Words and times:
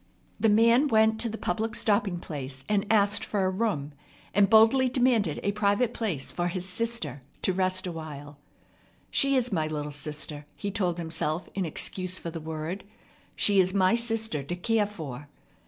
The 0.39 0.49
man 0.49 0.87
went 0.87 1.19
to 1.21 1.29
the 1.29 1.37
public 1.37 1.75
stopping 1.75 2.17
place 2.19 2.65
and 2.67 2.87
asked 2.91 3.23
for 3.23 3.45
a 3.45 3.51
room, 3.51 3.93
and 4.33 4.49
boldly 4.49 4.89
demanded 4.89 5.39
a 5.43 5.51
private 5.51 5.93
place 5.93 6.31
for 6.31 6.47
his 6.47 6.67
"sister" 6.67 7.21
to 7.43 7.53
rest 7.53 7.83
for 7.83 7.91
a 7.91 7.93
while. 7.93 8.39
"She 9.11 9.35
is 9.35 9.51
my 9.53 9.67
little 9.67 9.91
sister," 9.91 10.47
he 10.55 10.71
told 10.71 10.97
himself 10.97 11.47
in 11.53 11.65
excuse 11.65 12.17
for 12.17 12.31
the 12.31 12.39
word. 12.41 12.83
"She 13.35 13.59
is 13.59 13.75
my 13.75 13.93
sister 13.93 14.41
to 14.41 14.55
care 14.55 14.87
for. 14.87 15.27